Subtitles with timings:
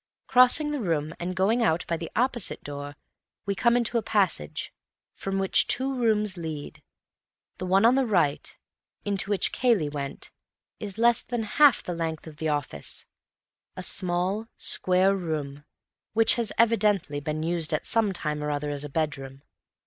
[0.25, 2.95] Crossing the room and going out by the opposite door,
[3.45, 4.73] we come into a passage,
[5.13, 6.81] from which two rooms lead.
[7.59, 8.57] The one on the right,
[9.05, 10.31] into which Cayley went,
[10.79, 13.05] is less than half the length of the office,
[13.75, 15.65] a small, square room,
[16.13, 19.43] which has evidently been used some time or other as a bedroom.